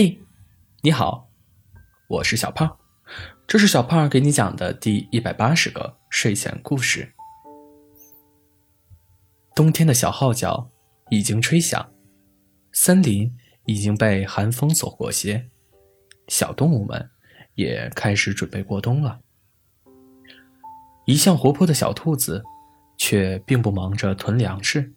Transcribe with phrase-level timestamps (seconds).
[0.00, 0.16] 嘿，
[0.82, 1.28] 你好，
[2.06, 2.78] 我是小胖，
[3.48, 7.14] 这是小胖给你讲的第一百八十个睡前故事。
[9.56, 10.70] 冬天的小号角
[11.10, 11.90] 已经吹响，
[12.70, 15.48] 森林已经被寒风所裹挟，
[16.28, 17.10] 小动物们
[17.56, 19.18] 也开始准备过冬了。
[21.06, 22.44] 一向活泼的小兔子，
[22.96, 24.92] 却并不忙着囤粮食，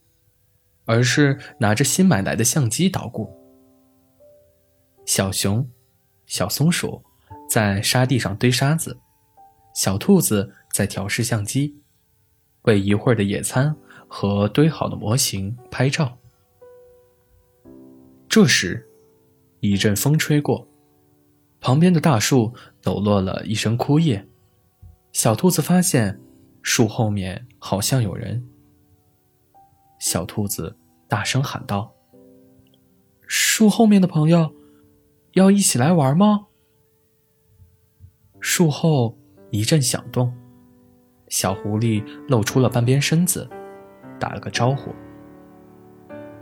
[0.86, 3.41] 而是拿着新买来的相机捣鼓。
[5.14, 5.70] 小熊、
[6.26, 7.04] 小松鼠
[7.50, 8.98] 在沙地上堆沙子，
[9.76, 11.76] 小兔子在调试相机，
[12.62, 13.76] 为一会儿的野餐
[14.08, 16.18] 和堆好的模型拍照。
[18.30, 18.90] 这时，
[19.60, 20.66] 一阵风吹过，
[21.60, 24.26] 旁边的大树抖落了一身枯叶。
[25.12, 26.22] 小兔子发现
[26.62, 28.48] 树后面好像有人。
[30.00, 30.78] 小兔子
[31.10, 31.94] 大声喊道
[33.28, 34.56] ：“树后面的朋友！”
[35.34, 36.48] 要一起来玩吗？
[38.40, 39.18] 树后
[39.50, 40.34] 一阵响动，
[41.30, 43.50] 小狐狸露出了半边身子，
[44.20, 44.94] 打了个招呼：“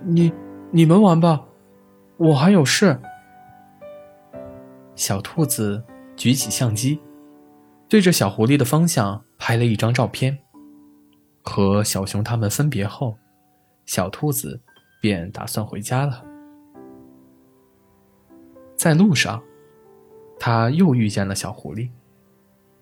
[0.04, 0.32] 你
[0.72, 1.46] 你们玩吧，
[2.18, 3.00] 我还有事。”
[4.96, 5.84] 小兔子
[6.16, 7.00] 举起相机，
[7.88, 10.40] 对着小狐狸的方向拍了一张照片。
[11.42, 13.18] 和小熊他们分别后，
[13.86, 14.62] 小兔子
[15.02, 16.24] 便打算回家了。
[18.80, 19.44] 在路上，
[20.40, 21.90] 他又遇见了小狐狸。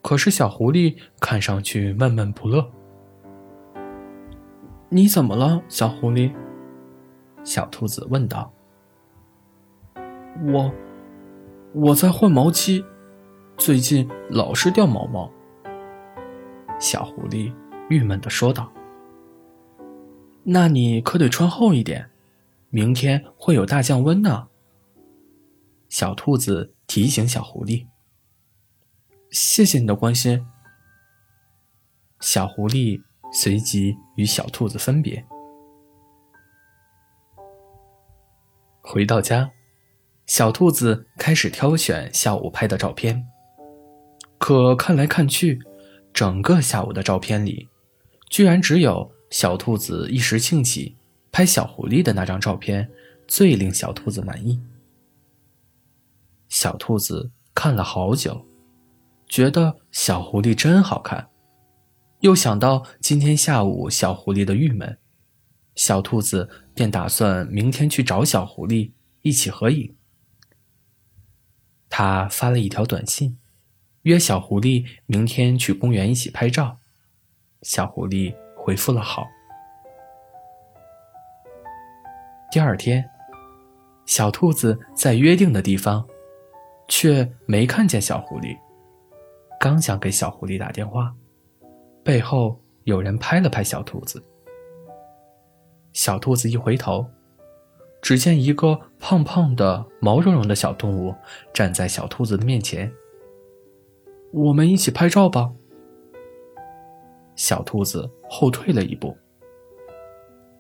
[0.04, 2.70] 可是小狐狸看上去闷闷不乐。
[4.90, 6.32] “你怎么了，小狐狸？”
[7.44, 8.54] 小兔子问道。
[10.54, 10.72] “我，
[11.74, 12.86] 我在换毛期，
[13.58, 15.32] 最近老是掉毛毛。”
[16.80, 17.52] 小狐狸
[17.90, 18.72] 郁闷的说道。
[20.46, 22.12] “那你可得穿厚一点，
[22.70, 24.50] 明天会有大降温呢。”
[25.90, 27.88] 小兔子提醒小狐狸
[29.32, 30.46] ：“谢谢你的关心。”
[32.20, 35.24] 小狐狸随即与小兔子分别。
[38.82, 39.52] 回到家，
[40.26, 43.28] 小兔子开始挑选下午拍的照片。
[44.38, 45.60] 可看来看去，
[46.14, 47.68] 整个下午的照片里，
[48.30, 50.96] 居然只有小兔子一时兴起
[51.32, 52.90] 拍小狐狸的那张照片
[53.28, 54.62] 最令小兔子满意。
[56.60, 58.48] 小兔子看了好久，
[59.28, 61.30] 觉得小狐狸真好看，
[62.22, 64.98] 又想到今天下午小狐狸的郁闷，
[65.76, 69.96] 小兔子便打算明天去找小狐狸一起合影。
[71.92, 73.38] 他发了一条短信，
[74.02, 76.80] 约小狐狸明天去公园一起拍照。
[77.62, 79.28] 小狐狸回复了好。
[82.52, 83.08] 第二天，
[84.08, 86.04] 小兔子在约定的地方。
[86.88, 88.58] 却没看见小狐狸，
[89.60, 91.14] 刚想给小狐狸打电话，
[92.04, 94.24] 背后有人拍了拍小兔子。
[95.94, 97.06] 小兔子一回头，
[98.02, 101.14] 只见一个胖胖的、毛茸茸的小动物
[101.54, 102.92] 站在小兔子的面前。
[104.32, 105.52] 我们一起拍照吧。
[107.36, 109.18] 小兔子后退了一步。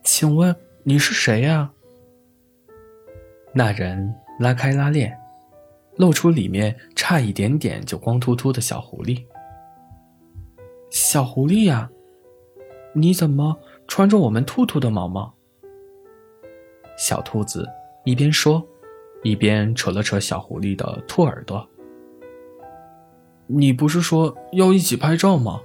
[0.04, 1.72] 请问你是谁呀？
[3.54, 5.18] 那人拉开拉链。
[5.97, 9.24] 露出里面差一点点就光秃秃的小狐狸。
[10.90, 11.90] 小狐狸呀，
[12.94, 15.34] 你怎么穿着我们兔兔的毛毛？
[16.97, 17.68] 小兔子
[18.06, 18.66] 一边说，
[19.24, 21.68] 一边扯了扯小狐狸的兔耳朵。
[23.47, 25.62] 你不是说要一起拍照吗？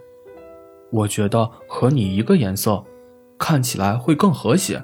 [0.91, 2.85] 我觉得和你一个颜色，
[3.39, 4.83] 看起来会更和谐。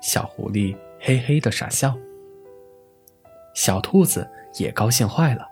[0.00, 1.96] 小狐狸嘿嘿的傻笑。
[3.54, 5.46] 小兔子也高兴坏了。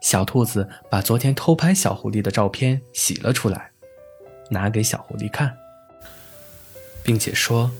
[0.00, 3.70] 小兔子把昨天偷拍小狐狸的照片洗了出来，
[4.50, 5.56] 拿给小狐狸看，
[7.02, 7.72] 并且说：“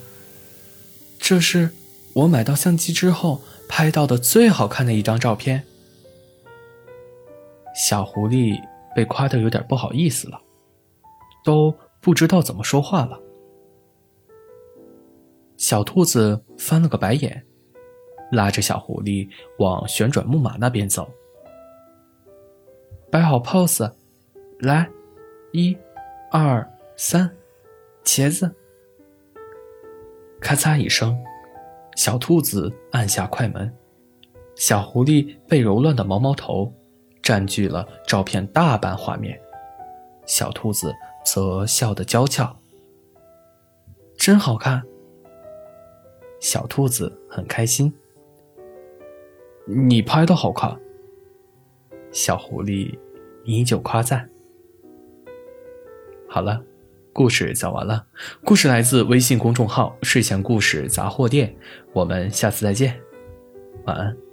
[1.21, 1.71] 这是
[2.15, 5.64] 我买到相机之后拍到的最好看的一张照片。”
[7.76, 8.61] 小狐狸
[8.97, 10.41] 被夸得有点不好意思了，
[11.44, 13.20] 都不知道怎么说话了。
[15.56, 17.44] 小兔子翻了个白眼。
[18.31, 19.29] 拉着小狐狸
[19.59, 21.11] 往旋转木马那边走，
[23.11, 23.91] 摆好 pose，
[24.61, 24.89] 来，
[25.53, 25.77] 一、
[26.31, 27.31] 二、三，
[28.05, 28.51] 茄子！
[30.41, 31.19] 咔嚓一声，
[31.97, 33.75] 小兔子按下快门，
[34.55, 36.73] 小狐狸被揉乱的毛毛头
[37.23, 39.41] 占据了照片大半画面，
[40.27, 40.95] 小兔子
[41.25, 42.55] 则笑得娇俏，
[44.17, 44.83] 真好看。
[46.41, 47.93] 小兔子很开心。
[49.69, 50.75] 你拍的好看。
[52.11, 52.99] 小狐狸
[53.44, 54.29] 依旧夸赞。
[56.26, 56.62] 好了，
[57.12, 58.06] 故事讲完了。
[58.44, 61.55] 故事来自微信公众号“睡前故事杂货店”。
[61.93, 62.99] 我们下次再见，
[63.85, 64.28] 晚安。